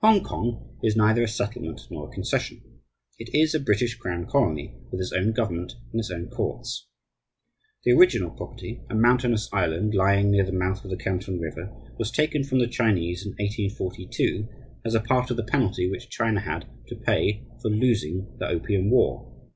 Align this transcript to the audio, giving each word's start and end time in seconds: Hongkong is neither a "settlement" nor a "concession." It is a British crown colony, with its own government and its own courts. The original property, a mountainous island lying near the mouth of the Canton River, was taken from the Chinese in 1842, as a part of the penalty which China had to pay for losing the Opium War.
Hongkong 0.00 0.78
is 0.84 0.94
neither 0.94 1.24
a 1.24 1.26
"settlement" 1.26 1.80
nor 1.90 2.06
a 2.08 2.12
"concession." 2.14 2.62
It 3.18 3.34
is 3.34 3.52
a 3.52 3.58
British 3.58 3.96
crown 3.96 4.26
colony, 4.30 4.76
with 4.92 5.00
its 5.00 5.10
own 5.12 5.32
government 5.32 5.72
and 5.90 5.98
its 5.98 6.08
own 6.08 6.28
courts. 6.30 6.86
The 7.82 7.90
original 7.90 8.30
property, 8.30 8.80
a 8.88 8.94
mountainous 8.94 9.48
island 9.52 9.92
lying 9.92 10.30
near 10.30 10.44
the 10.44 10.52
mouth 10.52 10.84
of 10.84 10.90
the 10.92 10.96
Canton 10.96 11.40
River, 11.40 11.74
was 11.98 12.12
taken 12.12 12.44
from 12.44 12.60
the 12.60 12.68
Chinese 12.68 13.26
in 13.26 13.30
1842, 13.32 14.48
as 14.84 14.94
a 14.94 15.00
part 15.00 15.32
of 15.32 15.36
the 15.36 15.42
penalty 15.42 15.90
which 15.90 16.08
China 16.08 16.38
had 16.38 16.64
to 16.86 16.94
pay 16.94 17.44
for 17.60 17.68
losing 17.68 18.36
the 18.38 18.46
Opium 18.46 18.88
War. 18.88 19.50